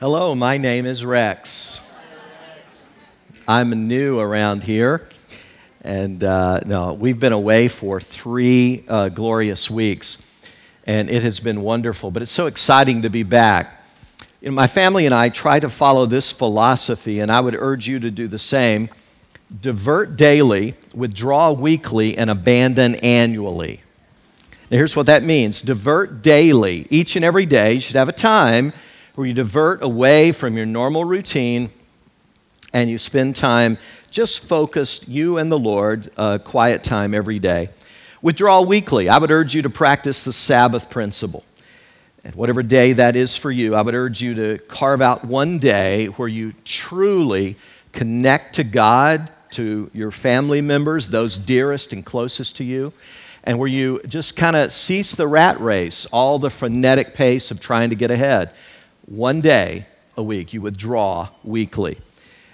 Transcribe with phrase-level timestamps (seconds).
[0.00, 1.82] Hello, my name is Rex.
[3.46, 5.06] I'm new around here.
[5.82, 10.22] And uh, no, we've been away for three uh, glorious weeks,
[10.86, 12.10] and it has been wonderful.
[12.10, 13.84] But it's so exciting to be back.
[14.40, 17.86] You know, my family and I try to follow this philosophy, and I would urge
[17.86, 18.88] you to do the same
[19.60, 23.82] divert daily, withdraw weekly, and abandon annually.
[24.70, 26.86] Now, here's what that means divert daily.
[26.88, 28.72] Each and every day, you should have a time
[29.20, 31.70] where you divert away from your normal routine
[32.72, 33.76] and you spend time
[34.10, 37.68] just focused, you and the Lord, uh, quiet time every day.
[38.22, 39.10] Withdraw weekly.
[39.10, 41.44] I would urge you to practice the Sabbath principle.
[42.24, 45.58] And whatever day that is for you, I would urge you to carve out one
[45.58, 47.56] day where you truly
[47.92, 52.94] connect to God, to your family members, those dearest and closest to you,
[53.44, 57.60] and where you just kind of cease the rat race, all the frenetic pace of
[57.60, 58.54] trying to get ahead
[59.10, 60.54] one day a week.
[60.54, 61.98] You withdraw weekly.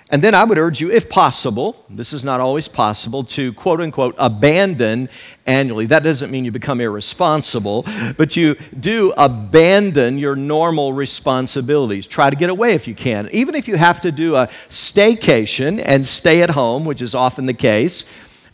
[0.09, 3.81] And then I would urge you, if possible, this is not always possible, to quote
[3.81, 5.09] unquote abandon
[5.47, 5.87] annually.
[5.87, 7.85] That doesn't mean you become irresponsible,
[8.17, 12.07] but you do abandon your normal responsibilities.
[12.07, 13.29] Try to get away if you can.
[13.33, 17.47] Even if you have to do a staycation and stay at home, which is often
[17.47, 18.05] the case,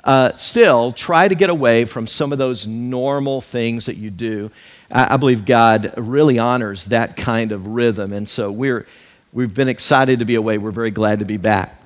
[0.05, 4.51] uh, still try to get away from some of those normal things that you do
[4.93, 8.13] I, believe God really honors that kind of rhythm.
[8.13, 8.87] And so we're,
[9.33, 10.59] we've been excited to be away.
[10.59, 11.81] We're very glad to be back.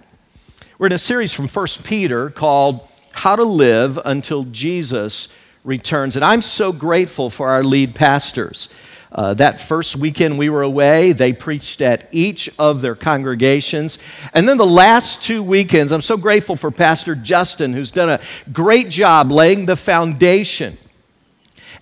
[0.79, 6.17] We're in a series from 1 Peter called How to Live Until Jesus Returns.
[6.17, 8.69] And I'm so grateful for our lead pastors.
[9.13, 13.99] Uh, that first weekend we were away, they preached at each of their congregations.
[14.35, 18.21] And then the last two weekends, I'm so grateful for Pastor Justin, who's done a
[18.53, 20.77] great job laying the foundation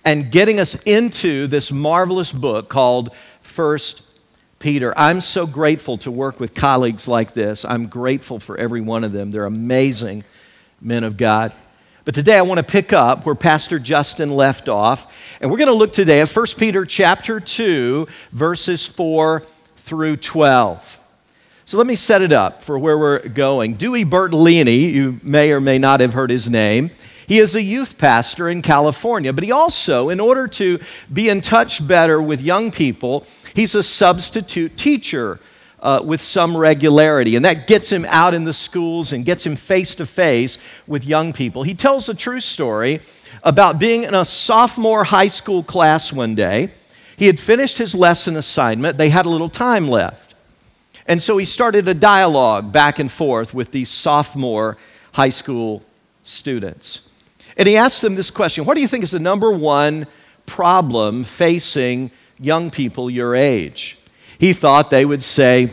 [0.05, 4.07] and getting us into this marvelous book called First
[4.59, 4.93] Peter.
[4.95, 7.65] I'm so grateful to work with colleagues like this.
[7.65, 9.31] I'm grateful for every one of them.
[9.31, 10.23] They're amazing
[10.79, 11.51] men of God.
[12.05, 15.11] But today I want to pick up where Pastor Justin left off,
[15.41, 19.41] and we're going to look today at 1 Peter chapter 2 verses 4
[19.77, 20.99] through 12.
[21.65, 23.73] So let me set it up for where we're going.
[23.73, 26.91] Dewey Bertolini, you may or may not have heard his name.
[27.27, 30.79] He is a youth pastor in California, but he also, in order to
[31.11, 35.39] be in touch better with young people, he's a substitute teacher
[35.79, 37.35] uh, with some regularity.
[37.35, 41.05] And that gets him out in the schools and gets him face to face with
[41.05, 41.63] young people.
[41.63, 43.01] He tells a true story
[43.43, 46.71] about being in a sophomore high school class one day.
[47.17, 50.33] He had finished his lesson assignment, they had a little time left.
[51.07, 54.77] And so he started a dialogue back and forth with these sophomore
[55.13, 55.83] high school
[56.23, 57.04] students.
[57.57, 60.07] And he asked them this question What do you think is the number one
[60.45, 63.97] problem facing young people your age?
[64.37, 65.69] He thought they would say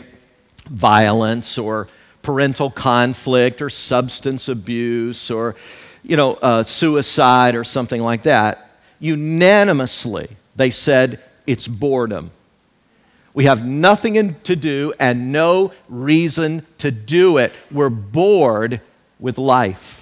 [0.66, 1.88] violence or
[2.22, 5.56] parental conflict or substance abuse or
[6.04, 8.70] you know uh, suicide or something like that.
[9.00, 12.30] Unanimously they said it's boredom.
[13.34, 17.52] We have nothing to do and no reason to do it.
[17.70, 18.82] We're bored
[19.18, 20.01] with life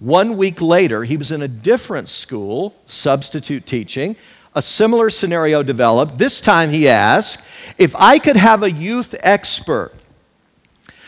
[0.00, 4.16] one week later, he was in a different school, substitute teaching.
[4.54, 6.16] A similar scenario developed.
[6.16, 7.46] This time he asked
[7.76, 9.92] if I could have a youth expert,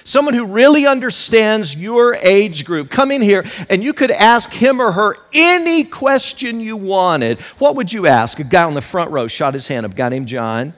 [0.05, 4.81] someone who really understands your age group, come in here and you could ask him
[4.81, 7.41] or her any question you wanted.
[7.59, 8.39] What would you ask?
[8.41, 10.75] A guy on the front row shot his hand up, guy named John.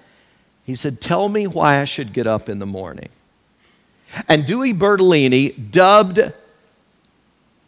[0.62, 3.08] He said, Tell me why I should get up in the morning.
[4.28, 6.32] And Dewey Bertolini dubbed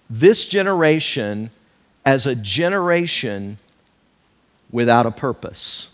[0.08, 1.50] this generation
[2.04, 3.58] as a generation
[4.70, 5.90] without a purpose.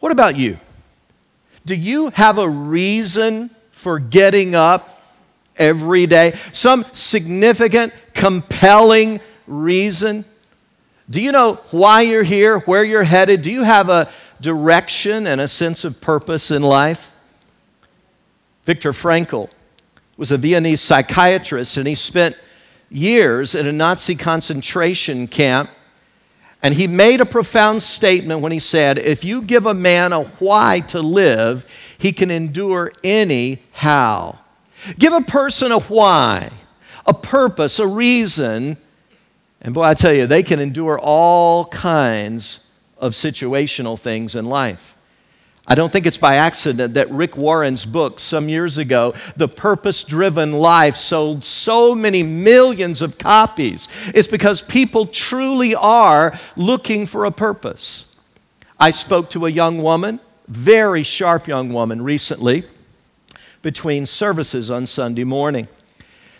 [0.00, 0.58] What about you?
[1.64, 5.02] Do you have a reason for getting up
[5.56, 6.34] every day?
[6.52, 10.24] Some significant, compelling reason?
[11.08, 13.42] Do you know why you're here, where you're headed?
[13.42, 14.10] Do you have a
[14.40, 17.14] direction and a sense of purpose in life?
[18.64, 19.50] Viktor Frankl
[20.16, 22.36] was a Viennese psychiatrist, and he spent
[22.94, 25.70] years in a Nazi concentration camp.
[26.62, 30.24] And he made a profound statement when he said, If you give a man a
[30.24, 31.66] why to live,
[31.98, 34.38] he can endure any how.
[34.98, 36.50] Give a person a why,
[37.04, 38.78] a purpose, a reason,
[39.64, 42.68] and boy, I tell you, they can endure all kinds
[42.98, 44.93] of situational things in life.
[45.66, 50.04] I don't think it's by accident that Rick Warren's book some years ago, The Purpose
[50.04, 53.88] Driven Life, sold so many millions of copies.
[54.14, 58.14] It's because people truly are looking for a purpose.
[58.78, 62.64] I spoke to a young woman very sharp young woman recently
[63.62, 65.68] between services on Sunday morning.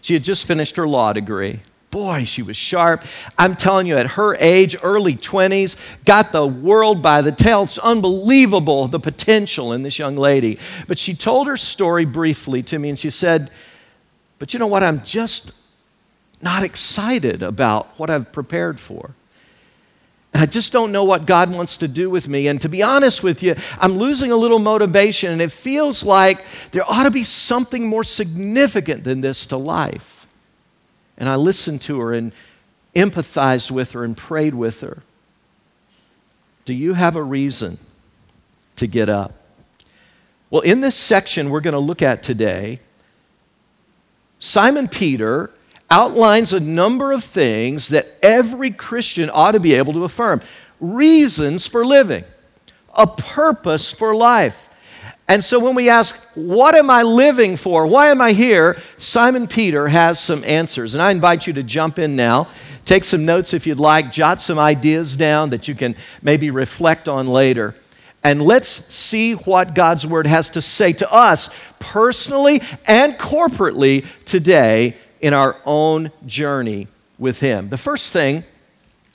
[0.03, 1.61] She had just finished her law degree.
[1.94, 3.05] Boy, she was sharp.
[3.38, 7.62] I'm telling you, at her age, early 20s, got the world by the tail.
[7.62, 10.58] It's unbelievable the potential in this young lady.
[10.88, 13.49] But she told her story briefly to me and she said,
[14.41, 14.82] But you know what?
[14.82, 15.55] I'm just
[16.43, 19.14] not excited about what I've prepared for.
[20.32, 22.49] And I just don't know what God wants to do with me.
[22.49, 26.44] And to be honest with you, I'm losing a little motivation, and it feels like
[26.73, 30.24] there ought to be something more significant than this to life.
[31.16, 32.32] And I listened to her and
[32.94, 35.02] empathized with her and prayed with her.
[36.64, 37.78] Do you have a reason
[38.76, 39.34] to get up?
[40.50, 42.81] Well, in this section we're going to look at today,
[44.38, 45.50] Simon Peter
[45.90, 50.40] outlines a number of things that every Christian ought to be able to affirm
[50.81, 52.25] reasons for living,
[52.94, 54.69] a purpose for life.
[55.26, 57.87] And so when we ask, What am I living for?
[57.87, 58.76] Why am I here?
[58.97, 60.94] Simon Peter has some answers.
[60.94, 62.49] And I invite you to jump in now.
[62.85, 67.09] Take some notes if you'd like, jot some ideas down that you can maybe reflect
[67.09, 67.75] on later.
[68.23, 74.97] And let's see what God's Word has to say to us personally and corporately today
[75.20, 76.88] in our own journey
[77.19, 77.70] with Him.
[77.70, 78.44] The first thing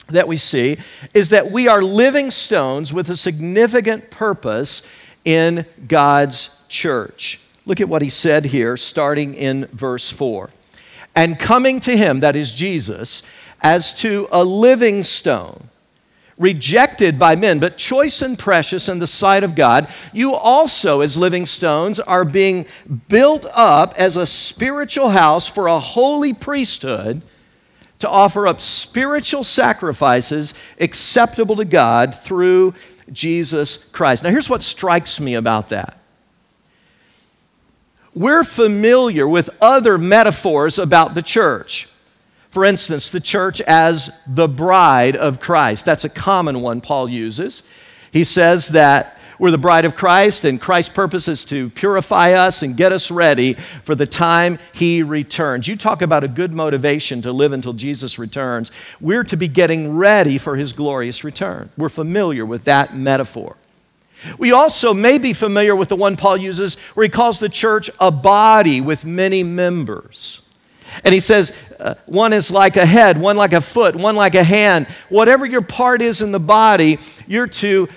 [0.08, 0.78] that we see
[1.14, 4.86] is that we are living stones with a significant purpose
[5.24, 7.40] in God's church.
[7.66, 10.50] Look at what he said here, starting in verse 4.
[11.14, 13.22] And coming to him, that is Jesus,
[13.62, 15.68] as to a living stone
[16.40, 21.18] rejected by men, but choice and precious in the sight of God, you also, as
[21.18, 22.64] living stones, are being
[23.08, 27.20] built up as a spiritual house for a holy priesthood
[27.98, 32.74] to offer up spiritual sacrifices acceptable to God through
[33.12, 34.22] Jesus Christ.
[34.22, 35.98] Now, here's what strikes me about that.
[38.14, 41.88] We're familiar with other metaphors about the church.
[42.50, 45.84] For instance, the church as the bride of Christ.
[45.84, 47.62] That's a common one Paul uses.
[48.12, 52.62] He says that we're the bride of Christ, and Christ's purpose is to purify us
[52.62, 55.66] and get us ready for the time He returns.
[55.66, 58.70] You talk about a good motivation to live until Jesus returns.
[59.00, 61.70] We're to be getting ready for His glorious return.
[61.78, 63.56] We're familiar with that metaphor.
[64.36, 67.88] We also may be familiar with the one Paul uses where he calls the church
[67.98, 70.42] a body with many members.
[71.04, 74.34] And he says, uh, one is like a head, one like a foot, one like
[74.34, 74.86] a hand.
[75.08, 77.88] Whatever your part is in the body, you're to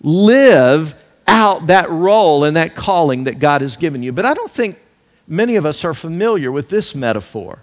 [0.00, 0.94] live
[1.26, 4.12] out that role and that calling that God has given you.
[4.12, 4.78] But I don't think
[5.26, 7.62] many of us are familiar with this metaphor.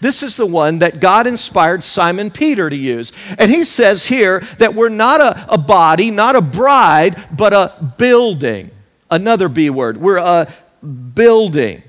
[0.00, 3.12] This is the one that God inspired Simon Peter to use.
[3.36, 7.94] And he says here that we're not a, a body, not a bride, but a
[7.98, 8.70] building.
[9.10, 9.96] Another B word.
[9.96, 10.52] We're a
[11.14, 11.82] building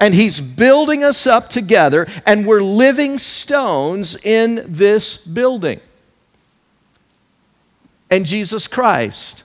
[0.00, 5.80] and He's building us up together, and we're living stones in this building.
[8.14, 9.42] And Jesus Christ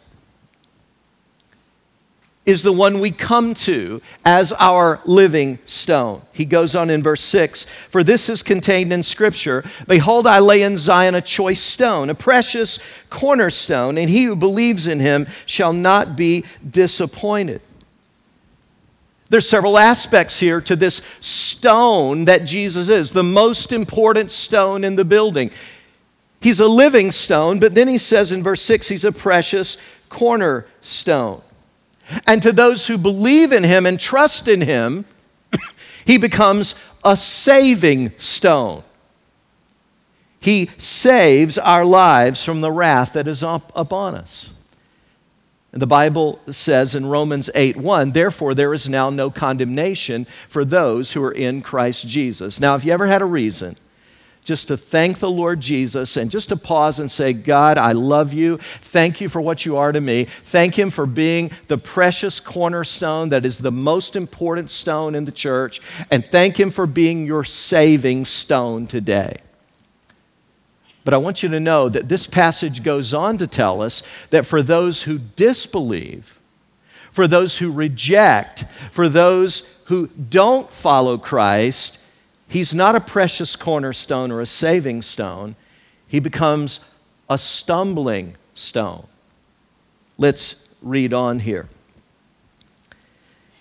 [2.45, 6.21] is the one we come to as our living stone.
[6.33, 10.61] He goes on in verse 6 For this is contained in Scripture Behold, I lay
[10.61, 12.77] in Zion a choice stone, a precious
[13.09, 17.61] cornerstone, and he who believes in him shall not be disappointed.
[19.31, 24.95] There's several aspects here to this stone that Jesus is, the most important stone in
[24.95, 25.49] the building.
[26.41, 29.77] He's a living stone, but then he says in verse 6 he's a precious
[30.09, 31.41] cornerstone.
[32.25, 35.05] And to those who believe in him and trust in him,
[36.05, 38.83] he becomes a saving stone.
[40.39, 44.53] He saves our lives from the wrath that is up upon us.
[45.71, 50.65] And The Bible says in Romans 8 1, therefore there is now no condemnation for
[50.65, 52.59] those who are in Christ Jesus.
[52.59, 53.77] Now, if you ever had a reason
[54.49, 58.33] just to thank the Lord Jesus and just to pause and say, God, I love
[58.33, 58.57] you.
[58.57, 60.23] Thank you for what you are to me.
[60.23, 65.31] Thank Him for being the precious cornerstone that is the most important stone in the
[65.31, 65.81] church.
[66.09, 69.37] And thank Him for being your saving stone today.
[71.03, 74.01] But I want you to know that this passage goes on to tell us
[74.31, 76.39] that for those who disbelieve,
[77.11, 81.98] for those who reject, for those who don't follow Christ,
[82.49, 85.55] he's not a precious cornerstone or a saving stone.
[86.07, 86.91] He becomes
[87.29, 89.07] a stumbling stone.
[90.17, 91.69] Let's read on here.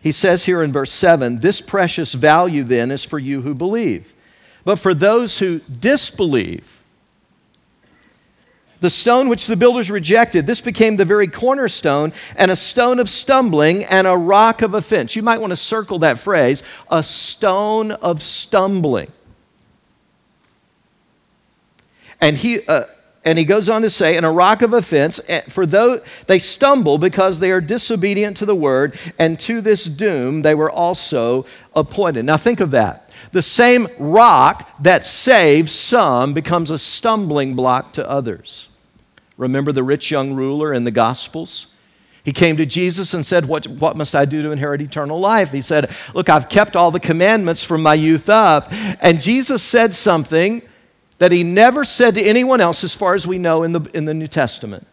[0.03, 4.15] He says here in verse 7 this precious value then is for you who believe.
[4.65, 6.78] But for those who disbelieve,
[8.81, 13.11] The stone which the builders rejected, this became the very cornerstone and a stone of
[13.11, 15.17] stumbling and a rock of offense.
[15.17, 19.11] You might want to circle that phrase a stone of stumbling.
[22.21, 22.85] And he, uh,
[23.29, 26.39] and he goes on to say, and a rock of offense, eh, for though they
[26.39, 31.45] stumble because they are disobedient to the word, and to this doom they were also
[31.77, 32.25] appointed.
[32.25, 33.11] Now think of that.
[33.33, 38.71] The same rock that saves some becomes a stumbling block to others.
[39.37, 41.75] Remember the rich young ruler in the Gospels?
[42.25, 45.53] He came to Jesus and said, what, what must I do to inherit eternal life?
[45.53, 48.73] He said, Look, I've kept all the commandments from my youth up.
[49.03, 50.63] And Jesus said something
[51.19, 54.05] that he never said to anyone else, as far as we know in the, in
[54.05, 54.87] the New Testament.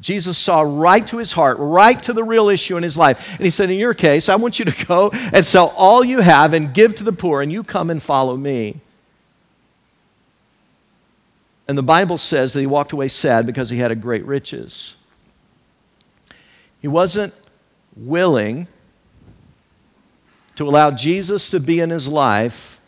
[0.00, 3.34] Jesus saw right to his heart, right to the real issue in his life.
[3.36, 6.20] And he said, In your case, I want you to go and sell all you
[6.20, 8.80] have and give to the poor, and you come and follow me.
[11.68, 14.96] And the Bible says that he walked away sad because he had a great riches.
[16.80, 17.34] He wasn't
[17.94, 18.66] willing
[20.56, 22.79] to allow Jesus to be in his life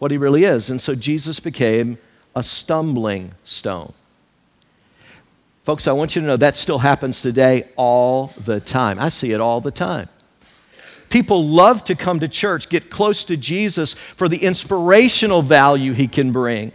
[0.00, 0.70] what he really is.
[0.70, 1.98] And so Jesus became
[2.34, 3.92] a stumbling stone.
[5.62, 8.98] Folks, I want you to know that still happens today all the time.
[8.98, 10.08] I see it all the time.
[11.10, 16.08] People love to come to church, get close to Jesus for the inspirational value he
[16.08, 16.72] can bring,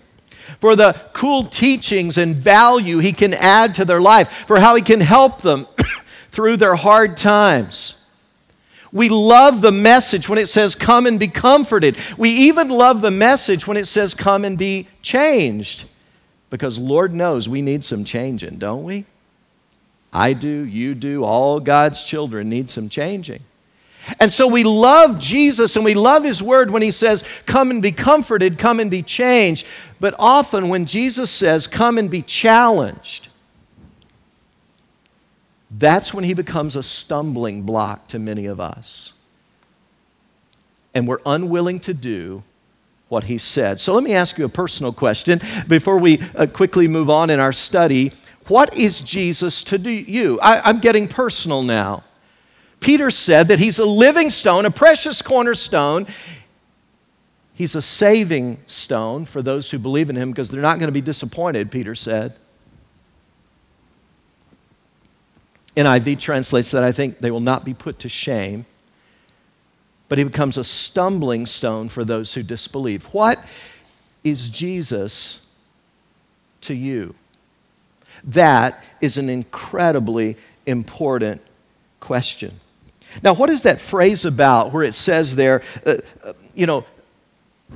[0.60, 4.84] for the cool teachings and value he can add to their life, for how he
[4.84, 5.66] can help them
[6.30, 8.05] through their hard times.
[8.96, 11.98] We love the message when it says, Come and be comforted.
[12.18, 15.84] We even love the message when it says, Come and be changed.
[16.50, 19.04] Because Lord knows we need some changing, don't we?
[20.14, 23.44] I do, you do, all God's children need some changing.
[24.18, 27.82] And so we love Jesus and we love His word when He says, Come and
[27.82, 29.68] be comforted, come and be changed.
[30.00, 33.28] But often when Jesus says, Come and be challenged,
[35.78, 39.14] that's when He becomes a stumbling block to many of us.
[40.94, 42.44] And we're unwilling to do
[43.08, 43.80] what he said.
[43.80, 47.40] So let me ask you a personal question before we uh, quickly move on in
[47.40, 48.12] our study.
[48.48, 50.40] What is Jesus to do you?
[50.40, 52.04] I, I'm getting personal now.
[52.80, 56.08] Peter said that he's a living stone, a precious cornerstone.
[57.54, 60.94] He's a saving stone for those who believe in him because they're not going to
[60.94, 62.36] be disappointed, Peter said.
[65.76, 68.66] NIV translates that I think they will not be put to shame
[70.08, 73.06] but he becomes a stumbling stone for those who disbelieve.
[73.06, 73.44] What
[74.24, 75.48] is Jesus
[76.62, 77.16] to you?
[78.24, 81.42] That is an incredibly important
[82.00, 82.60] question.
[83.24, 86.86] Now, what is that phrase about where it says there, uh, uh, you know,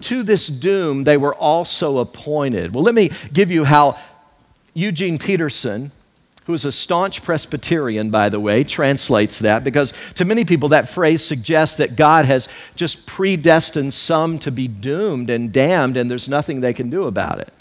[0.01, 2.73] to this doom they were also appointed?
[2.73, 3.97] Well, let me give you how
[4.73, 5.91] Eugene Peterson,
[6.49, 10.89] who is a staunch Presbyterian, by the way, translates that because to many people that
[10.89, 16.27] phrase suggests that God has just predestined some to be doomed and damned and there's
[16.27, 17.53] nothing they can do about it.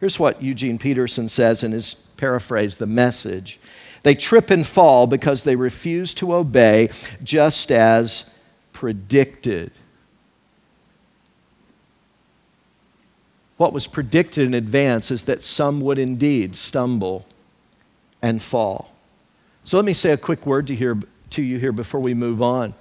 [0.00, 3.60] Here's what Eugene Peterson says in his paraphrase, The Message.
[4.02, 6.90] They trip and fall because they refuse to obey,
[7.22, 8.36] just as
[8.72, 9.70] predicted.
[13.56, 17.24] What was predicted in advance is that some would indeed stumble
[18.22, 18.92] and fall.
[19.64, 20.98] So let me say a quick word to, hear,
[21.30, 22.74] to you here before we move on.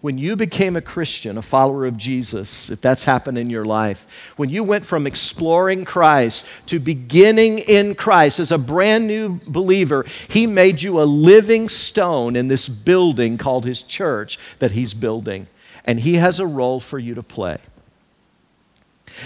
[0.00, 4.34] When you became a Christian, a follower of Jesus, if that's happened in your life,
[4.36, 10.04] when you went from exploring Christ to beginning in Christ as a brand new believer,
[10.28, 15.46] He made you a living stone in this building called His church that He's building.
[15.86, 17.56] And He has a role for you to play.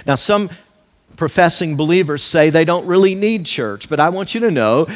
[0.06, 0.48] Now, some
[1.18, 4.86] professing believers say they don't really need church, but I want you to know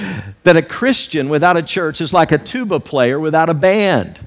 [0.45, 4.27] that a Christian without a church is like a tuba player without a band.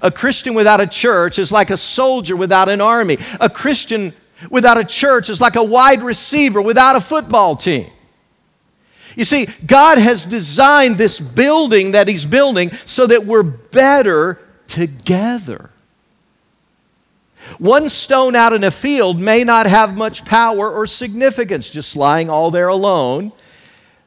[0.00, 3.18] A Christian without a church is like a soldier without an army.
[3.40, 4.12] A Christian
[4.50, 7.90] without a church is like a wide receiver without a football team.
[9.16, 15.71] You see, God has designed this building that He's building so that we're better together.
[17.58, 22.28] One stone out in a field may not have much power or significance, just lying
[22.28, 23.32] all there alone.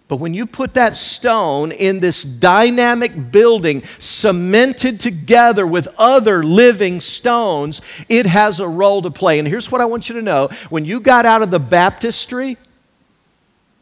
[0.08, 7.00] But when you put that stone in this dynamic building, cemented together with other living
[7.00, 9.40] stones, it has a role to play.
[9.40, 12.58] And here's what I want you to know when you got out of the baptistry,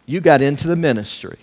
[0.05, 1.39] you got into the ministry.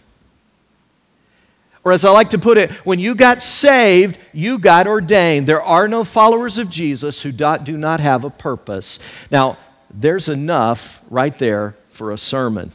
[1.83, 5.47] Or, as I like to put it, when you got saved, you got ordained.
[5.47, 8.99] There are no followers of Jesus who do not have a purpose.
[9.31, 9.57] Now,
[9.93, 12.73] there's enough right there for a sermon.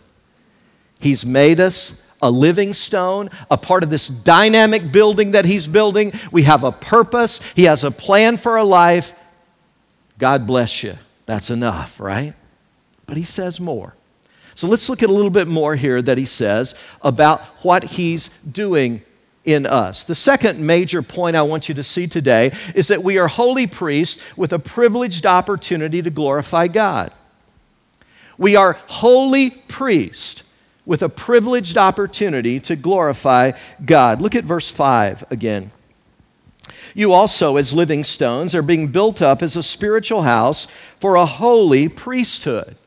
[0.99, 6.11] He's made us a living stone, a part of this dynamic building that He's building.
[6.31, 9.13] We have a purpose, He has a plan for our life.
[10.17, 10.95] God bless you.
[11.27, 12.33] That's enough, right?
[13.05, 13.93] But He says more.
[14.55, 18.29] So let's look at a little bit more here that He says about what He's
[18.39, 19.01] doing
[19.43, 20.03] in us.
[20.03, 23.67] The second major point I want you to see today is that we are holy
[23.67, 27.11] priests with a privileged opportunity to glorify God.
[28.37, 30.49] We are holy priests
[30.85, 33.51] with a privileged opportunity to glorify
[33.83, 34.21] God.
[34.21, 35.71] Look at verse 5 again.
[36.93, 40.67] You also, as living stones, are being built up as a spiritual house
[40.99, 42.77] for a holy priesthood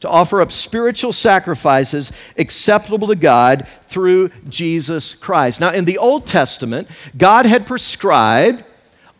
[0.00, 5.60] to offer up spiritual sacrifices acceptable to God through Jesus Christ.
[5.60, 8.64] Now, in the Old Testament, God had prescribed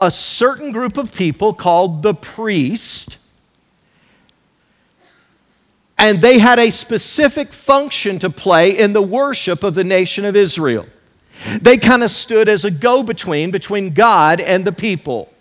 [0.01, 3.19] a certain group of people called the priest
[5.99, 10.37] and they had a specific function to play in the worship of the nation of
[10.37, 10.87] Israel.
[11.61, 15.33] They kind of stood as a go between between God and the people.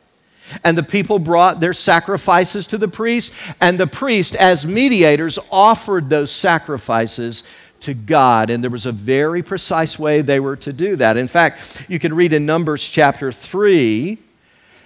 [0.64, 6.10] And the people brought their sacrifices to the priest, and the priest, as mediators, offered
[6.10, 7.44] those sacrifices
[7.82, 8.50] to God.
[8.50, 11.18] And there was a very precise way they were to do that.
[11.18, 14.18] In fact, you can read in Numbers chapter 3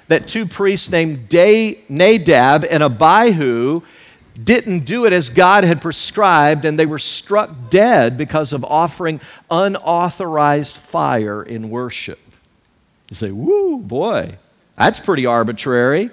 [0.08, 1.32] that two priests named
[1.90, 3.82] Nadab and Abihu
[4.42, 9.20] didn't do it as God had prescribed, and they were struck dead because of offering
[9.50, 12.20] unauthorized fire in worship.
[13.10, 14.38] You say, woo, boy,
[14.82, 16.10] that's pretty arbitrary.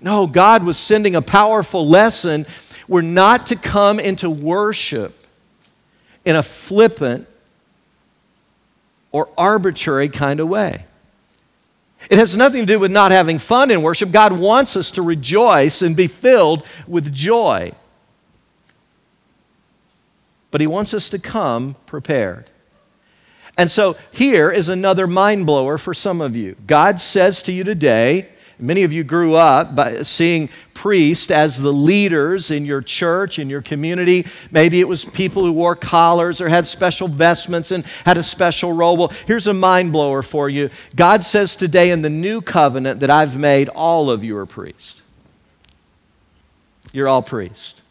[0.00, 2.46] No, God was sending a powerful lesson.
[2.88, 5.14] We're not to come into worship
[6.24, 7.26] in a flippant
[9.12, 10.84] or arbitrary kind of way.
[12.10, 14.10] It has nothing to do with not having fun in worship.
[14.10, 17.72] God wants us to rejoice and be filled with joy.
[20.50, 22.50] But He wants us to come prepared.
[23.58, 26.56] And so here is another mind blower for some of you.
[26.66, 28.28] God says to you today,
[28.62, 33.50] Many of you grew up by seeing priests as the leaders in your church, in
[33.50, 34.24] your community.
[34.52, 38.72] Maybe it was people who wore collars or had special vestments and had a special
[38.72, 38.96] role.
[38.96, 40.70] Well, here's a mind blower for you.
[40.94, 45.02] God says today in the new covenant that I've made, all of you are priests.
[46.92, 47.81] You're all priests.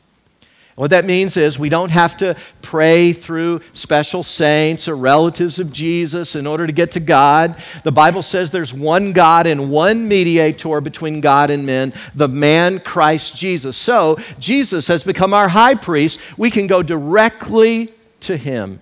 [0.82, 5.72] What that means is we don't have to pray through special saints or relatives of
[5.72, 7.56] Jesus in order to get to God.
[7.84, 12.80] The Bible says there's one God and one mediator between God and men, the man
[12.80, 13.78] Christ Jesus.
[13.78, 16.20] So Jesus has become our high priest.
[16.36, 18.82] We can go directly to him.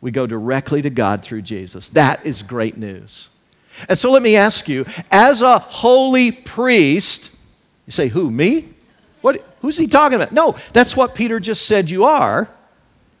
[0.00, 1.88] We go directly to God through Jesus.
[1.90, 3.28] That is great news.
[3.88, 7.32] And so let me ask you, as a holy priest,
[7.86, 8.71] you say, who, me?
[9.22, 9.44] What?
[9.62, 10.32] Who's he talking about?
[10.32, 12.48] No, that's what Peter just said you are.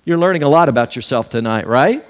[0.04, 2.04] You're learning a lot about yourself tonight, right?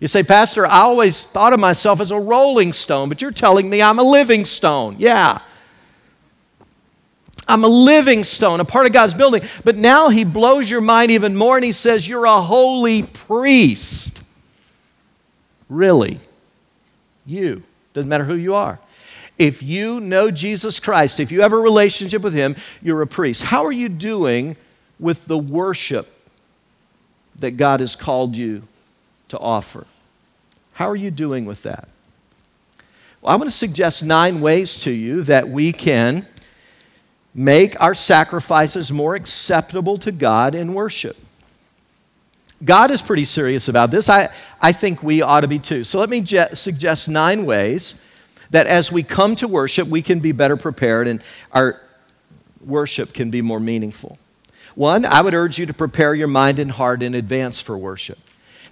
[0.00, 3.70] You say, Pastor, I always thought of myself as a rolling stone, but you're telling
[3.70, 4.96] me I'm a living stone.
[4.98, 5.38] Yeah.
[7.46, 9.42] I'm a living stone, a part of God's building.
[9.62, 14.24] But now he blows your mind even more and he says, You're a holy priest.
[15.68, 16.18] Really?
[17.24, 17.62] You.
[17.94, 18.80] Doesn't matter who you are.
[19.42, 23.42] If you know Jesus Christ, if you have a relationship with Him, you're a priest.
[23.42, 24.56] How are you doing
[25.00, 26.08] with the worship
[27.34, 28.62] that God has called you
[29.30, 29.88] to offer?
[30.74, 31.88] How are you doing with that?
[33.20, 36.28] Well, I'm going to suggest nine ways to you that we can
[37.34, 41.16] make our sacrifices more acceptable to God in worship.
[42.64, 44.08] God is pretty serious about this.
[44.08, 45.82] I, I think we ought to be too.
[45.82, 48.00] So let me je- suggest nine ways
[48.52, 51.80] that as we come to worship, we can be better prepared and our
[52.64, 54.18] worship can be more meaningful.
[54.74, 58.18] One, I would urge you to prepare your mind and heart in advance for worship.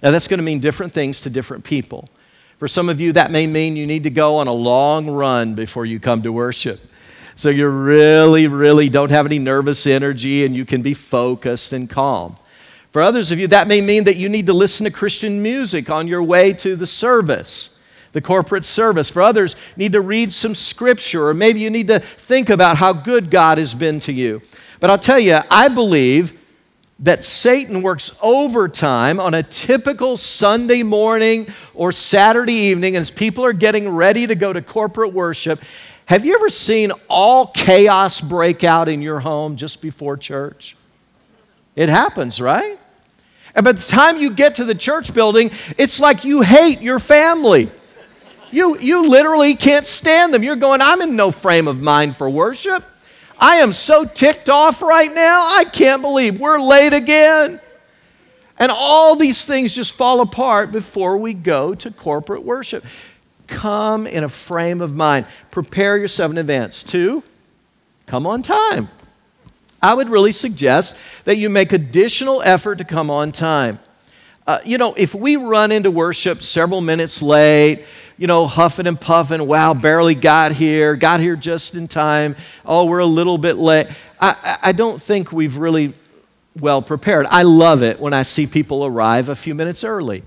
[0.01, 2.09] Now, that's going to mean different things to different people.
[2.57, 5.55] For some of you, that may mean you need to go on a long run
[5.55, 6.79] before you come to worship.
[7.35, 11.89] So you really, really don't have any nervous energy and you can be focused and
[11.89, 12.37] calm.
[12.91, 15.89] For others of you, that may mean that you need to listen to Christian music
[15.89, 17.79] on your way to the service
[18.13, 19.09] the corporate service.
[19.09, 22.93] For others, need to read some scripture, or maybe you need to think about how
[22.93, 24.41] good God has been to you.
[24.79, 26.37] But I'll tell you, I believe
[26.99, 33.53] that Satan works overtime on a typical Sunday morning or Saturday evening as people are
[33.53, 35.59] getting ready to go to corporate worship.
[36.05, 40.75] Have you ever seen all chaos break out in your home just before church?
[41.75, 42.77] It happens, right?
[43.55, 46.99] And by the time you get to the church building, it's like you hate your
[46.99, 47.71] family.
[48.51, 50.43] You, you literally can't stand them.
[50.43, 52.83] You're going, I'm in no frame of mind for worship.
[53.39, 55.41] I am so ticked off right now.
[55.55, 57.59] I can't believe we're late again.
[58.59, 62.85] And all these things just fall apart before we go to corporate worship.
[63.47, 65.25] Come in a frame of mind.
[65.49, 66.83] Prepare yourself in advance.
[66.83, 67.23] Two,
[68.05, 68.89] come on time.
[69.81, 73.79] I would really suggest that you make additional effort to come on time.
[74.45, 77.85] Uh, you know, if we run into worship several minutes late,
[78.21, 82.85] you know, huffing and puffing, wow, barely got here, got here just in time, oh,
[82.85, 83.87] we're a little bit late,
[84.19, 85.95] I, I don't think we've really
[86.59, 87.25] well prepared.
[87.31, 90.21] I love it when I see people arrive a few minutes early.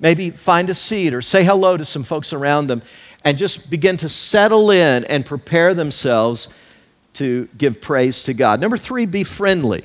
[0.00, 2.82] Maybe find a seat or say hello to some folks around them
[3.24, 6.52] and just begin to settle in and prepare themselves
[7.14, 8.60] to give praise to God.
[8.60, 9.84] Number three, be friendly.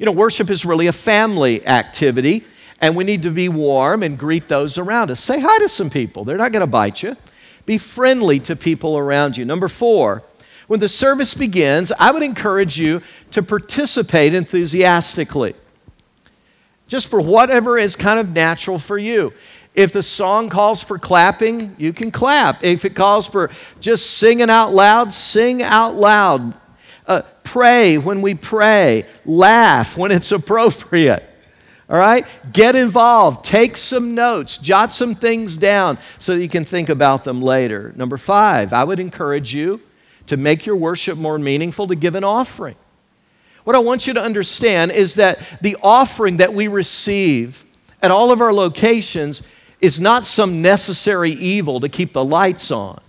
[0.00, 2.44] You know, worship is really a family activity,
[2.80, 5.20] and we need to be warm and greet those around us.
[5.20, 7.16] Say hi to some people, they're not going to bite you.
[7.64, 9.44] Be friendly to people around you.
[9.44, 10.22] Number four,
[10.68, 15.54] when the service begins, I would encourage you to participate enthusiastically,
[16.88, 19.32] just for whatever is kind of natural for you.
[19.74, 22.64] If the song calls for clapping, you can clap.
[22.64, 26.54] If it calls for just singing out loud, sing out loud.
[27.06, 29.04] Uh, pray when we pray.
[29.26, 31.28] Laugh when it's appropriate.
[31.88, 32.26] All right?
[32.52, 33.44] Get involved.
[33.44, 34.58] Take some notes.
[34.58, 37.92] Jot some things down so that you can think about them later.
[37.96, 39.80] Number five, I would encourage you
[40.26, 42.74] to make your worship more meaningful to give an offering.
[43.64, 47.64] What I want you to understand is that the offering that we receive
[48.02, 49.42] at all of our locations
[49.80, 53.00] is not some necessary evil to keep the lights on.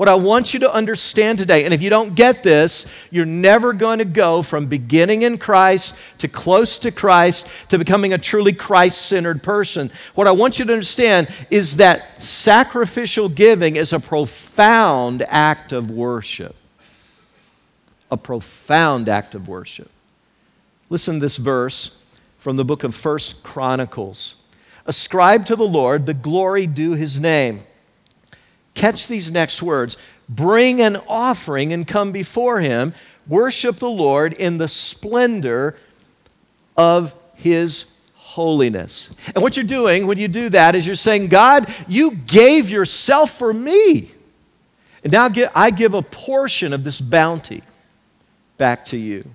[0.00, 3.74] What I want you to understand today, and if you don't get this, you're never
[3.74, 8.54] going to go from beginning in Christ to close to Christ to becoming a truly
[8.54, 9.90] Christ centered person.
[10.14, 15.90] What I want you to understand is that sacrificial giving is a profound act of
[15.90, 16.56] worship.
[18.10, 19.90] A profound act of worship.
[20.88, 22.02] Listen to this verse
[22.38, 24.36] from the book of First Chronicles.
[24.86, 27.64] Ascribe to the Lord the glory due his name.
[28.80, 32.94] Catch these next words bring an offering and come before him.
[33.28, 35.76] Worship the Lord in the splendor
[36.78, 39.14] of his holiness.
[39.34, 43.36] And what you're doing when you do that is you're saying, God, you gave yourself
[43.36, 44.12] for me.
[45.04, 47.62] And now I give a portion of this bounty
[48.56, 49.28] back to you.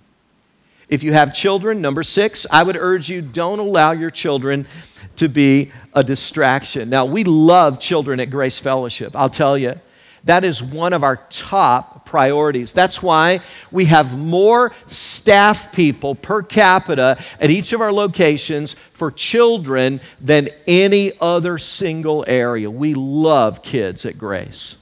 [0.87, 4.67] If you have children, number six, I would urge you don't allow your children
[5.15, 6.89] to be a distraction.
[6.89, 9.79] Now, we love children at Grace Fellowship, I'll tell you.
[10.25, 12.73] That is one of our top priorities.
[12.73, 19.11] That's why we have more staff people per capita at each of our locations for
[19.11, 22.71] children than any other single area.
[22.71, 24.77] We love kids at Grace.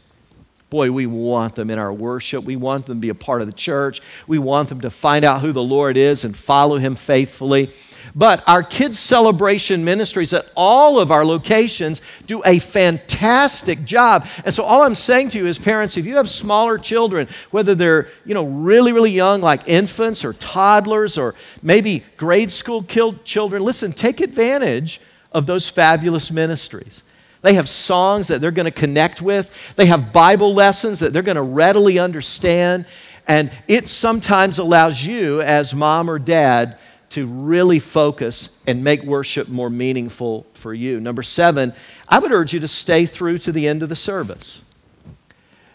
[0.74, 2.44] Boy, we want them in our worship.
[2.46, 4.02] We want them to be a part of the church.
[4.26, 7.70] We want them to find out who the Lord is and follow Him faithfully.
[8.16, 14.26] But our kids' celebration ministries at all of our locations do a fantastic job.
[14.46, 17.76] And so all I'm saying to you is parents, if you have smaller children, whether
[17.76, 23.64] they're, you know, really really young like infants or toddlers or maybe grade school children,
[23.64, 27.04] listen, take advantage of those fabulous ministries.
[27.44, 29.76] They have songs that they're going to connect with.
[29.76, 32.88] They have Bible lessons that they're going to readily understand.
[33.28, 36.78] And it sometimes allows you, as mom or dad,
[37.10, 41.02] to really focus and make worship more meaningful for you.
[41.02, 41.74] Number seven,
[42.08, 44.64] I would urge you to stay through to the end of the service.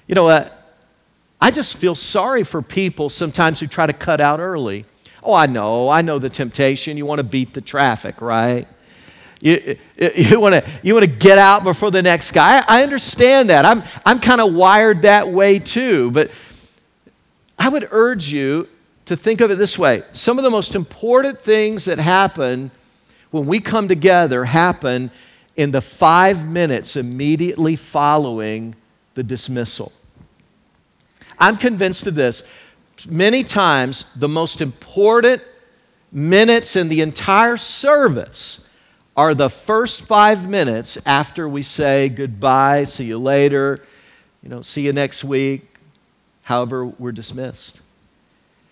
[0.07, 0.48] You know, uh,
[1.40, 4.87] I just feel sorry for people sometimes who try to cut out early.
[5.22, 6.96] Oh, I know, I know the temptation.
[6.96, 8.66] You want to beat the traffic, right?
[9.40, 9.77] You,
[10.16, 12.64] you want to you wanna get out before the next guy.
[12.66, 13.64] I understand that.
[13.64, 16.11] I'm, I'm kind of wired that way too.
[16.11, 16.31] But
[17.59, 18.68] I would urge you
[19.07, 22.70] to think of it this way some of the most important things that happen
[23.31, 25.11] when we come together happen
[25.57, 28.74] in the five minutes immediately following
[29.14, 29.92] the dismissal.
[31.38, 32.48] I'm convinced of this.
[33.09, 35.42] Many times, the most important
[36.11, 38.67] minutes in the entire service
[39.18, 43.83] are the first five minutes after we say goodbye, see you later,
[44.44, 45.74] you know, see you next week,
[46.44, 47.81] however, we're dismissed.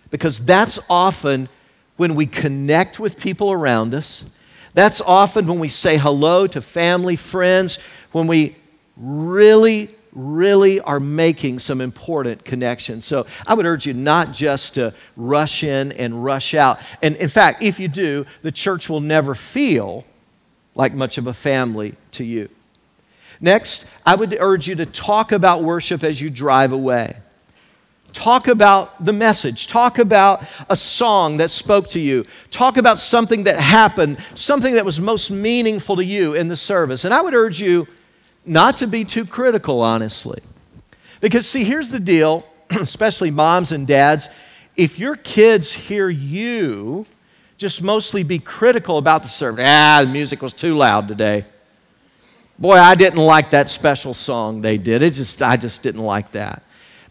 [0.08, 1.48] Because that's often
[1.96, 4.32] when we connect with people around us.
[4.72, 7.80] That's often when we say hello to family, friends,
[8.12, 8.54] when we
[8.96, 13.04] really, really are making some important connections.
[13.04, 16.78] So I would urge you not just to rush in and rush out.
[17.02, 20.04] And in fact, if you do, the church will never feel
[20.76, 22.48] like much of a family to you.
[23.40, 27.16] Next, I would urge you to talk about worship as you drive away.
[28.12, 29.66] Talk about the message.
[29.66, 32.24] Talk about a song that spoke to you.
[32.50, 37.04] Talk about something that happened, something that was most meaningful to you in the service.
[37.04, 37.88] And I would urge you
[38.46, 40.40] not to be too critical, honestly.
[41.20, 44.28] Because, see, here's the deal, especially moms and dads.
[44.76, 47.06] If your kids hear you
[47.56, 51.44] just mostly be critical about the service, ah, the music was too loud today.
[52.58, 55.02] Boy, I didn't like that special song they did.
[55.02, 56.62] It just, I just didn't like that.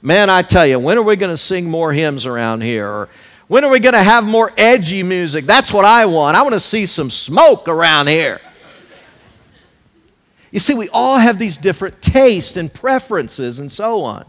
[0.02, 2.88] Man, I tell you, when are we going to sing more hymns around here?
[2.88, 3.10] Or
[3.48, 5.46] when are we going to have more edgy music?
[5.46, 6.36] That's what I want.
[6.36, 8.42] I want to see some smoke around here.
[10.52, 14.26] You see, we all have these different tastes and preferences and so on.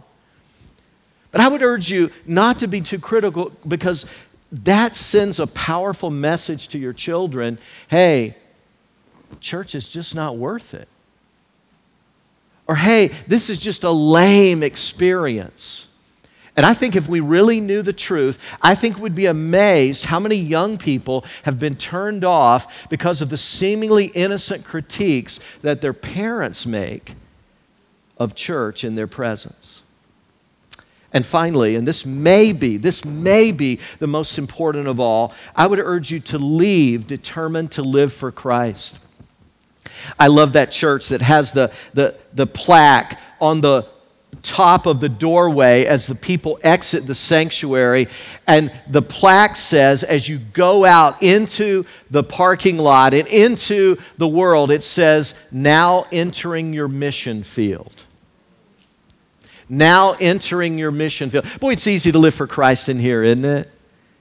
[1.30, 4.06] But I would urge you not to be too critical because
[4.52, 8.36] that sends a powerful message to your children hey,
[9.40, 10.88] church is just not worth it.
[12.68, 15.88] Or, hey, this is just a lame experience.
[16.56, 20.18] And I think if we really knew the truth, I think we'd be amazed how
[20.18, 25.92] many young people have been turned off because of the seemingly innocent critiques that their
[25.92, 27.14] parents make
[28.16, 29.75] of church in their presence.
[31.16, 35.66] And finally, and this may be, this may be the most important of all, I
[35.66, 38.98] would urge you to leave determined to live for Christ.
[40.18, 43.86] I love that church that has the, the, the plaque on the
[44.42, 48.08] top of the doorway as the people exit the sanctuary.
[48.46, 54.28] And the plaque says, as you go out into the parking lot and into the
[54.28, 57.95] world, it says, now entering your mission field.
[59.68, 61.46] Now entering your mission field.
[61.60, 63.70] Boy, it's easy to live for Christ in here, isn't it?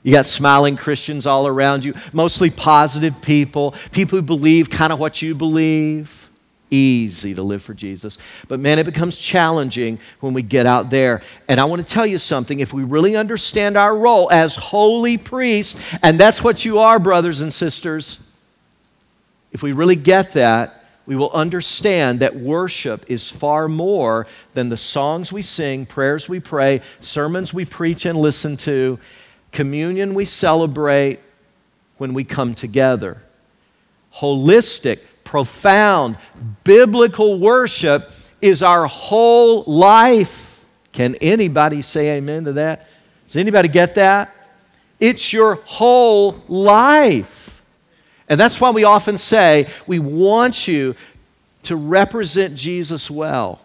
[0.02, 5.00] You got smiling Christians all around you, mostly positive people, people who believe kind of
[5.00, 6.30] what you believe.
[6.70, 8.18] Easy to live for Jesus.
[8.48, 11.22] But man, it becomes challenging when we get out there.
[11.48, 15.18] And I want to tell you something if we really understand our role as holy
[15.18, 18.28] priests, and that's what you are, brothers and sisters,
[19.52, 20.75] if we really get that,
[21.06, 26.40] we will understand that worship is far more than the songs we sing, prayers we
[26.40, 29.00] pray, sermons we preach and listen to.
[29.52, 31.20] Communion we celebrate
[31.98, 33.22] when we come together.
[34.16, 36.18] Holistic, profound,
[36.64, 40.66] biblical worship is our whole life.
[40.92, 42.88] Can anybody say amen to that?
[43.28, 44.34] Does anybody get that?
[45.00, 47.45] It's your whole life.
[48.28, 50.96] And that's why we often say we want you
[51.64, 53.62] to represent Jesus well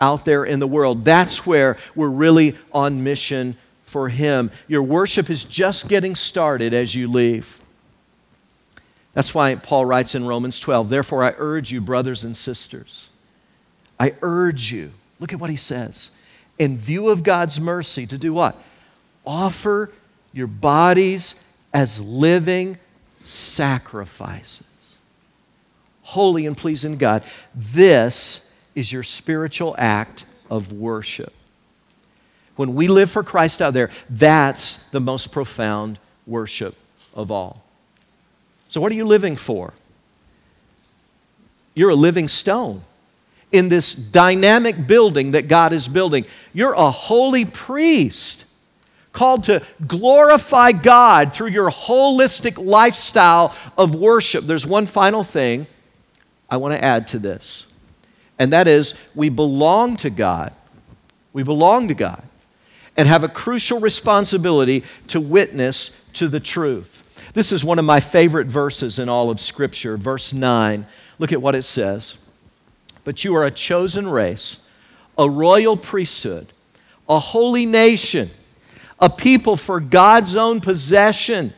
[0.00, 1.04] out there in the world.
[1.04, 4.50] That's where we're really on mission for Him.
[4.66, 7.60] Your worship is just getting started as you leave.
[9.14, 13.08] That's why Paul writes in Romans 12, Therefore I urge you, brothers and sisters,
[13.98, 16.10] I urge you, look at what he says,
[16.58, 18.56] in view of God's mercy, to do what?
[19.26, 19.90] Offer
[20.32, 22.78] your bodies as living
[23.22, 24.96] sacrifices,
[26.02, 27.24] holy and pleasing God.
[27.54, 31.32] This is your spiritual act of worship
[32.58, 36.74] when we live for Christ out there, that's the most profound worship
[37.14, 37.62] of all.
[38.68, 39.74] So, what are you living for?
[41.72, 42.82] You're a living stone
[43.52, 46.26] in this dynamic building that God is building.
[46.52, 48.44] You're a holy priest
[49.18, 54.44] called to glorify God through your holistic lifestyle of worship.
[54.44, 55.66] There's one final thing
[56.48, 57.66] I want to add to this,
[58.38, 60.52] and that is we belong to God.
[61.32, 62.22] We belong to God
[62.96, 67.02] and have a crucial responsibility to witness to the truth.
[67.34, 70.86] This is one of my favorite verses in all of Scripture, verse 9.
[71.18, 72.18] Look at what it says.
[73.02, 74.62] But you are a chosen race,
[75.16, 76.52] a royal priesthood,
[77.08, 78.30] a holy nation,
[79.00, 81.52] a people for God's own possession,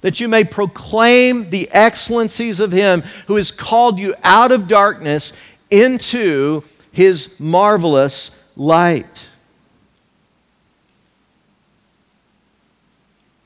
[0.00, 5.32] that you may proclaim the excellencies of Him who has called you out of darkness
[5.70, 9.26] into His marvelous light.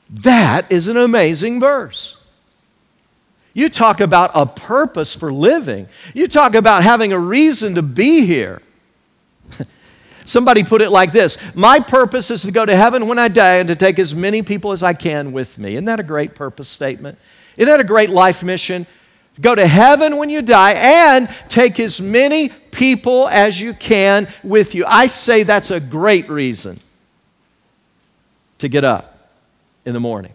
[0.09, 2.21] That is an amazing verse.
[3.53, 5.87] You talk about a purpose for living.
[6.13, 8.61] You talk about having a reason to be here.
[10.25, 13.55] Somebody put it like this My purpose is to go to heaven when I die
[13.55, 15.73] and to take as many people as I can with me.
[15.73, 17.17] Isn't that a great purpose statement?
[17.57, 18.85] Isn't that a great life mission?
[19.39, 24.75] Go to heaven when you die and take as many people as you can with
[24.75, 24.85] you.
[24.87, 26.79] I say that's a great reason
[28.59, 29.29] to get up
[29.85, 30.33] in the morning.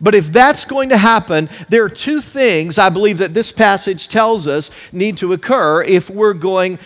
[0.00, 4.08] But if that's going to happen, there are two things I believe that this passage
[4.08, 6.78] tells us need to occur if we're going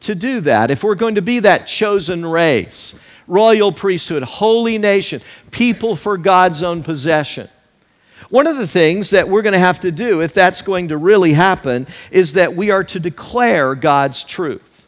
[0.00, 2.98] to do that, if we're going to be that chosen race.
[3.28, 7.48] royal priesthood, holy nation, people for God's own possession.
[8.30, 10.96] One of the things that we're going to have to do, if that's going to
[10.96, 14.86] really happen, is that we are to declare God's truth.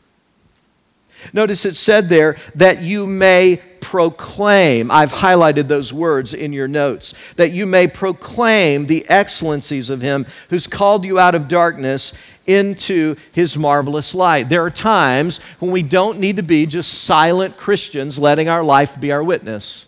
[1.32, 4.90] Notice it said there that you may proclaim.
[4.90, 7.14] I've highlighted those words in your notes.
[7.34, 12.12] That you may proclaim the excellencies of Him who's called you out of darkness
[12.46, 14.48] into His marvelous light.
[14.48, 19.00] There are times when we don't need to be just silent Christians letting our life
[19.00, 19.86] be our witness.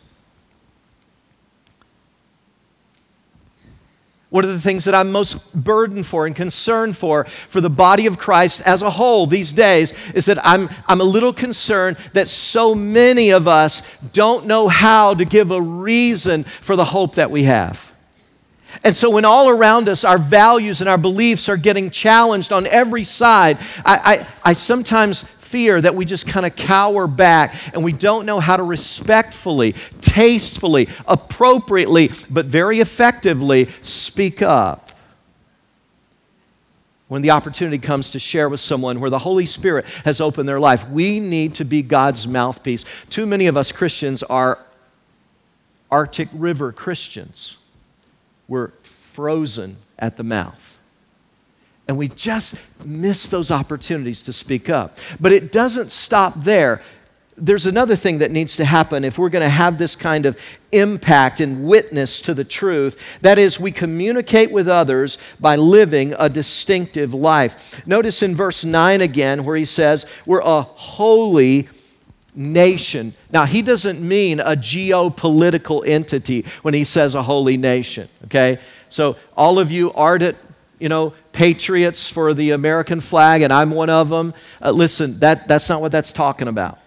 [4.33, 8.07] One of the things that I'm most burdened for and concerned for for the body
[8.07, 12.29] of Christ as a whole these days is that I'm, I'm a little concerned that
[12.29, 13.83] so many of us
[14.15, 17.93] don't know how to give a reason for the hope that we have.
[18.83, 22.67] And so, when all around us our values and our beliefs are getting challenged on
[22.69, 27.85] every side, I, I, I sometimes fear that we just kind of cower back and
[27.85, 34.91] we don't know how to respectfully, tastefully, appropriately, but very effectively speak up.
[37.09, 40.59] When the opportunity comes to share with someone where the Holy Spirit has opened their
[40.59, 42.87] life, we need to be God's mouthpiece.
[43.11, 44.59] Too many of us Christians are
[45.91, 47.59] Arctic River Christians.
[48.49, 50.79] We're frozen at the mouth.
[51.89, 54.99] And we just miss those opportunities to speak up.
[55.21, 56.81] But it doesn't stop there.
[57.37, 60.39] There's another thing that needs to happen if we're going to have this kind of
[60.71, 63.19] impact and witness to the truth.
[63.21, 67.85] That is, we communicate with others by living a distinctive life.
[67.87, 71.69] Notice in verse 9 again, where he says, We're a holy
[72.35, 73.15] nation.
[73.31, 78.59] Now, he doesn't mean a geopolitical entity when he says a holy nation, okay?
[78.89, 80.37] So, all of you ardent
[80.83, 84.35] you know, patriots for the American flag, and I'm one of them.
[84.61, 86.81] Uh, listen, that, that's not what that's talking about.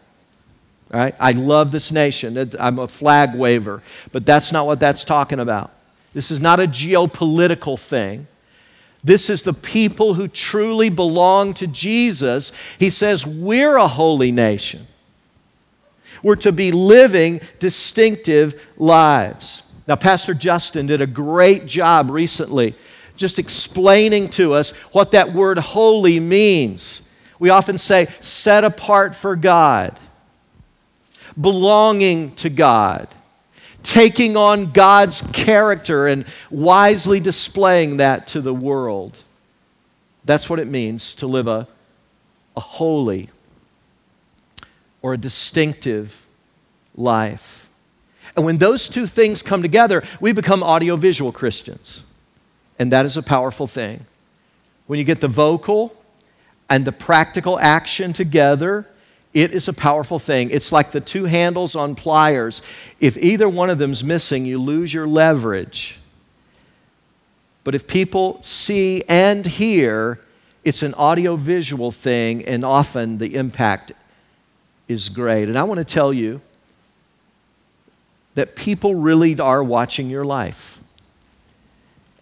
[0.90, 1.16] Right?
[1.18, 2.52] I love this nation.
[2.60, 3.82] I'm a flag waver,
[4.12, 5.72] but that's not what that's talking about.
[6.12, 8.28] This is not a geopolitical thing.
[9.02, 12.52] This is the people who truly belong to Jesus.
[12.78, 14.88] He says, We're a holy nation.
[16.22, 19.64] We're to be living distinctive lives.
[19.88, 22.76] Now, Pastor Justin did a great job recently
[23.16, 27.12] just explaining to us what that word holy means.
[27.40, 30.00] We often say set apart for God,
[31.40, 33.08] belonging to God,
[33.84, 39.22] taking on God's character and wisely displaying that to the world.
[40.24, 41.68] That's what it means to live a,
[42.56, 43.30] a holy
[45.02, 46.26] or a distinctive
[46.96, 47.70] life.
[48.36, 52.05] And when those two things come together, we become audiovisual Christians.
[52.78, 54.06] And that is a powerful thing.
[54.88, 55.96] When you get the vocal
[56.70, 58.88] and the practical action together,
[59.34, 60.50] it is a powerful thing.
[60.50, 62.62] It's like the two handles on pliers.
[63.00, 66.00] If either one of them's missing, you lose your leverage.
[67.64, 70.20] But if people see and hear,
[70.64, 73.92] it's an audio-visual thing, and often the impact
[74.88, 75.50] is great.
[75.50, 76.42] And I want to tell you
[78.36, 80.75] that people really are watching your life.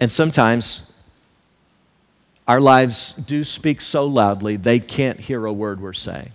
[0.03, 0.91] And sometimes
[2.45, 6.33] our lives do speak so loudly, they can't hear a word we're saying.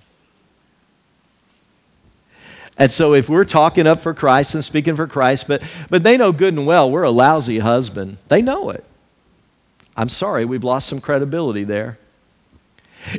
[2.79, 6.17] And so, if we're talking up for Christ and speaking for Christ, but, but they
[6.17, 8.87] know good and well we're a lousy husband, they know it.
[9.95, 11.99] I'm sorry, we've lost some credibility there.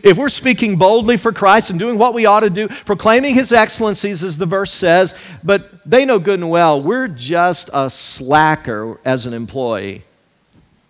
[0.03, 3.53] If we're speaking boldly for Christ and doing what we ought to do, proclaiming his
[3.53, 8.99] excellencies, as the verse says, but they know good and well we're just a slacker
[9.05, 10.05] as an employee,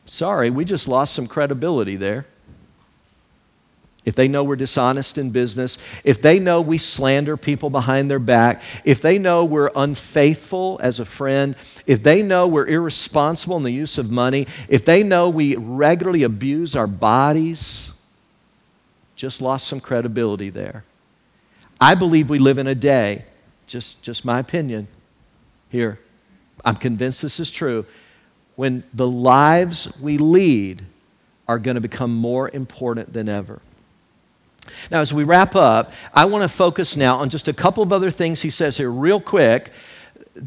[0.10, 2.26] Sorry, we just lost some credibility there.
[4.06, 8.18] If they know we're dishonest in business, if they know we slander people behind their
[8.18, 13.64] back, if they know we're unfaithful as a friend, if they know we're irresponsible in
[13.64, 17.94] the use of money, if they know we regularly abuse our bodies,
[19.16, 20.86] just lost some credibility there.
[21.80, 23.26] I believe we live in a day,
[23.68, 24.88] just, just my opinion
[25.70, 26.00] here.
[26.66, 27.86] I'm convinced this is true
[28.60, 30.82] when the lives we lead
[31.48, 33.62] are going to become more important than ever.
[34.92, 37.94] Now, as we wrap up, I want to focus now on just a couple of
[37.94, 39.72] other things he says here, real quick,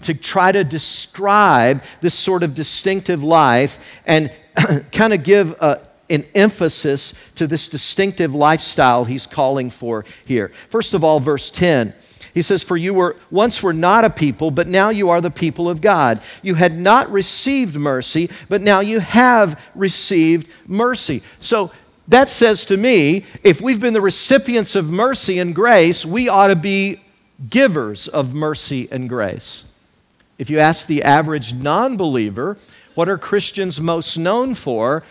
[0.03, 4.31] to try to describe this sort of distinctive life and
[4.93, 10.51] kind of give a, an emphasis to this distinctive lifestyle he's calling for here.
[10.69, 11.95] First of all, verse 10
[12.35, 15.31] he says, For you were once were not a people, but now you are the
[15.31, 16.21] people of God.
[16.43, 21.23] You had not received mercy, but now you have received mercy.
[21.41, 21.71] So
[22.09, 26.49] that says to me, if we've been the recipients of mercy and grace, we ought
[26.49, 27.01] to be
[27.49, 29.67] givers of mercy and grace.
[30.39, 32.57] If you ask the average non believer,
[32.95, 35.05] what are Christians most known for?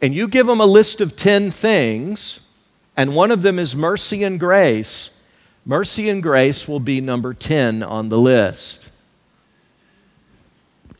[0.00, 2.40] And you give them a list of 10 things,
[2.96, 5.17] and one of them is mercy and grace,
[5.68, 8.90] mercy and grace will be number 10 on the list.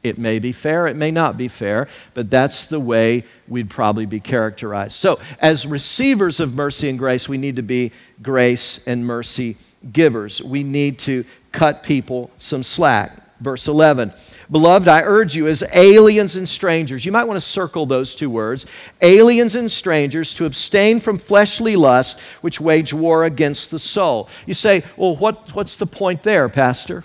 [0.04, 4.06] It may be fair, it may not be fair, but that's the way we'd probably
[4.06, 4.92] be characterized.
[4.92, 7.90] So, as receivers of mercy and grace, we need to be
[8.22, 9.56] grace and mercy
[9.92, 10.40] givers.
[10.40, 13.12] We need to cut people some slack.
[13.40, 14.12] Verse 11
[14.50, 18.30] Beloved, I urge you as aliens and strangers, you might want to circle those two
[18.30, 18.64] words
[19.02, 24.28] aliens and strangers, to abstain from fleshly lust which wage war against the soul.
[24.46, 27.04] You say, well, what, what's the point there, Pastor?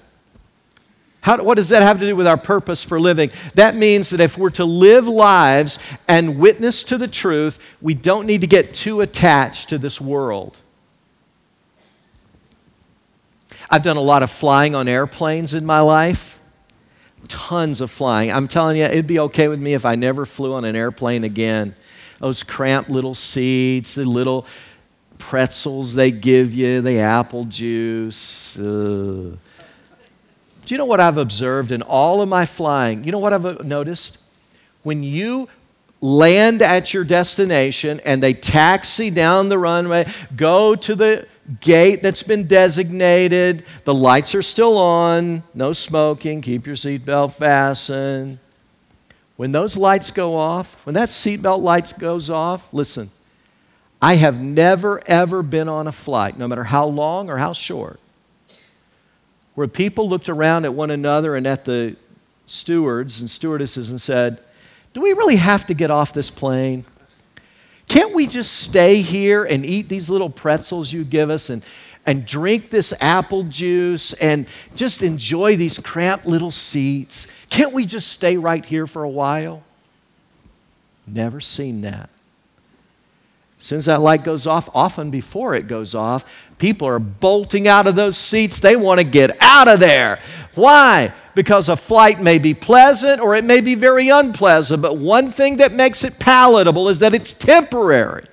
[1.24, 3.32] How, what does that have to do with our purpose for living?
[3.56, 8.26] That means that if we're to live lives and witness to the truth, we don't
[8.26, 10.58] need to get too attached to this world.
[13.70, 16.42] I've done a lot of flying on airplanes in my life,
[17.28, 18.32] tons of flying.
[18.32, 21.24] I'm telling you, it'd be okay with me if I never flew on an airplane
[21.24, 21.76] again.
[22.20, 24.46] Those cramped little seats, the little
[25.18, 28.58] pretzels they give you, the apple juice.
[28.58, 29.36] Uh,
[30.66, 33.04] do you know what I've observed in all of my flying?
[33.04, 34.20] You know what I've noticed?
[34.84, 35.50] When you
[36.02, 41.28] land at your destination and they taxi down the runway, go to the
[41.60, 48.40] gate that's been designated, the lights are still on, no smoking, keep your seatbelt fastened.
[49.36, 53.10] When those lights go off, when that seatbelt light goes off, listen,
[54.02, 58.00] I have never ever been on a flight, no matter how long or how short,
[59.56, 61.96] where people looked around at one another and at the
[62.46, 64.42] stewards and stewardesses and said,
[64.94, 66.86] Do we really have to get off this plane?
[67.88, 71.64] Can't we just stay here and eat these little pretzels you give us and,
[72.06, 77.28] and drink this apple juice and just enjoy these cramped little seats?
[77.50, 79.64] Can't we just stay right here for a while?
[81.06, 82.10] Never seen that.
[83.60, 86.26] As soon as that light goes off, often before it goes off,
[86.58, 88.60] people are bolting out of those seats.
[88.60, 90.20] They want to get out of there.
[90.56, 91.14] Why?
[91.36, 95.58] Because a flight may be pleasant or it may be very unpleasant, but one thing
[95.58, 98.26] that makes it palatable is that it's temporary.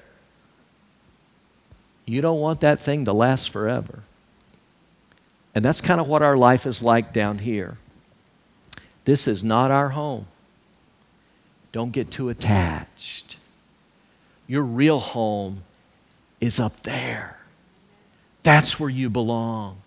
[2.05, 4.03] You don't want that thing to last forever.
[5.55, 7.79] And that's kind of what our life is like down here.
[9.05, 10.27] This is not our home.
[11.73, 13.37] Don't get too attached.
[14.47, 15.63] Your real home
[16.41, 17.39] is up there.
[18.43, 19.83] That's where you belong.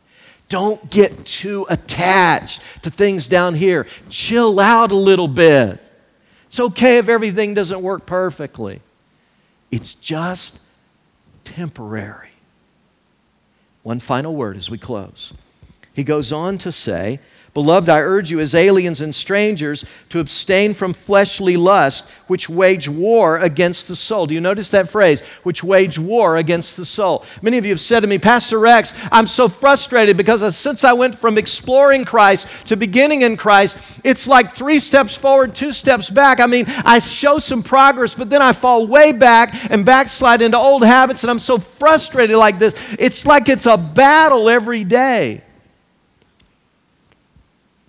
[0.53, 3.87] Don't get too attached to things down here.
[4.09, 5.83] Chill out a little bit.
[6.45, 8.81] It's okay if everything doesn't work perfectly,
[9.71, 10.61] it's just
[11.43, 12.29] temporary.
[13.81, 15.33] One final word as we close.
[15.91, 17.19] He goes on to say,
[17.53, 22.89] Beloved, I urge you as aliens and strangers to abstain from fleshly lust, which wage
[22.89, 24.25] war against the soul.
[24.25, 25.21] Do you notice that phrase?
[25.43, 27.23] Which wage war against the soul.
[27.43, 30.93] Many of you have said to me, Pastor Rex, I'm so frustrated because since I
[30.93, 36.09] went from exploring Christ to beginning in Christ, it's like three steps forward, two steps
[36.09, 36.39] back.
[36.39, 40.57] I mean, I show some progress, but then I fall way back and backslide into
[40.57, 42.73] old habits, and I'm so frustrated like this.
[42.97, 45.43] It's like it's a battle every day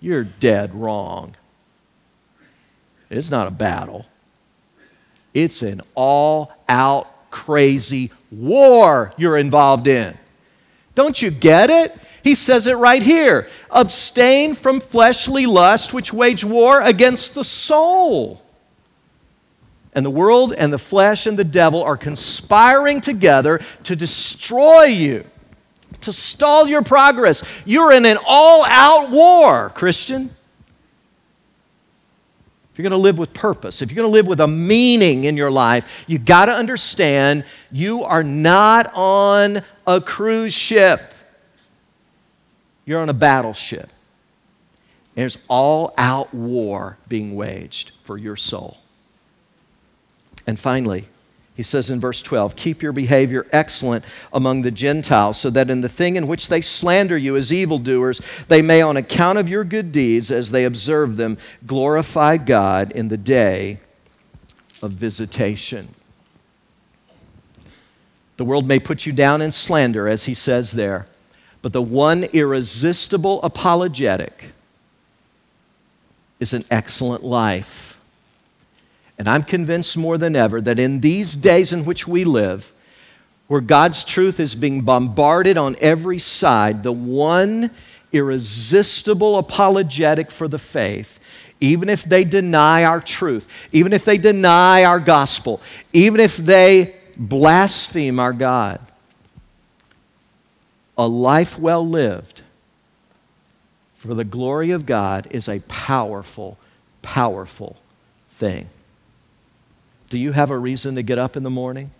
[0.05, 1.35] you're dead wrong.
[3.09, 4.05] It's not a battle,
[5.33, 10.15] it's an all out crazy war you're involved in.
[10.93, 11.97] Don't you get it?
[12.23, 18.41] He says it right here abstain from fleshly lust, which wage war against the soul.
[19.93, 25.25] And the world and the flesh and the devil are conspiring together to destroy you
[26.05, 27.43] to stall your progress.
[27.65, 30.35] You're in an all out war, Christian.
[32.71, 35.23] If you're going to live with purpose, if you're going to live with a meaning
[35.23, 41.13] in your life, you got to understand you are not on a cruise ship.
[42.83, 43.89] You're on a battleship.
[45.15, 48.77] And there's all out war being waged for your soul.
[50.45, 51.05] And finally,
[51.55, 54.03] he says in verse 12, Keep your behavior excellent
[54.33, 58.19] among the Gentiles, so that in the thing in which they slander you as evildoers,
[58.49, 63.07] they may, on account of your good deeds, as they observe them, glorify God in
[63.07, 63.79] the day
[64.81, 65.95] of visitation.
[68.35, 71.07] The world may put you down in slander, as he says there,
[71.61, 74.51] but the one irresistible apologetic
[76.41, 77.94] is an excellent life
[79.17, 82.73] and I'm convinced more than ever that in these days in which we live,
[83.47, 87.71] where God's truth is being bombarded on every side, the one
[88.11, 91.19] irresistible apologetic for the faith,
[91.61, 95.61] even if they deny our truth, even if they deny our gospel,
[95.93, 98.79] even if they blaspheme our God,
[100.97, 102.41] a life well lived
[104.05, 106.59] for the glory of God is a powerful,
[107.01, 107.77] powerful
[108.29, 108.67] thing.
[110.15, 111.91] Do you have a reason to get up in the morning?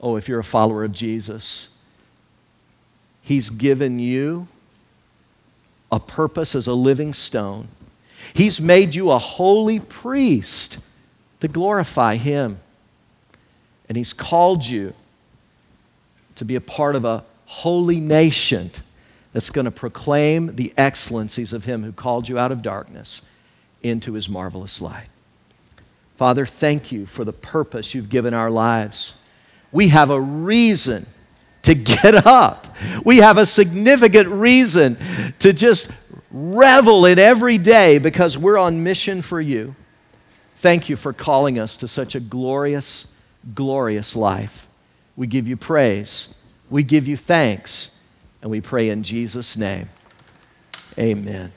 [0.00, 1.68] Oh, if you're a follower of Jesus,
[3.22, 4.46] He's given you
[5.90, 7.66] a purpose as a living stone.
[8.34, 10.78] He's made you a holy priest
[11.40, 12.60] to glorify Him.
[13.88, 14.94] And He's called you
[16.36, 18.70] to be a part of a holy nation
[19.32, 23.22] that's going to proclaim the excellencies of Him who called you out of darkness
[23.82, 25.08] into His marvelous light.
[26.18, 29.14] Father, thank you for the purpose you've given our lives.
[29.70, 31.06] We have a reason
[31.62, 32.66] to get up.
[33.04, 34.96] We have a significant reason
[35.38, 35.92] to just
[36.32, 39.76] revel in every day because we're on mission for you.
[40.56, 43.14] Thank you for calling us to such a glorious,
[43.54, 44.66] glorious life.
[45.14, 46.34] We give you praise.
[46.68, 47.96] We give you thanks.
[48.42, 49.88] And we pray in Jesus' name.
[50.98, 51.52] Amen.